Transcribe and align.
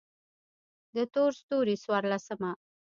د 0.95 0.97
تور 1.13 1.31
ستوري 1.39 1.75
څوارلسمه: 1.83 2.51